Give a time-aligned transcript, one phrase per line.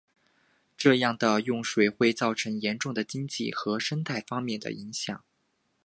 [0.75, 5.23] 这样的用水会造成严重的经济和生态方面的影响。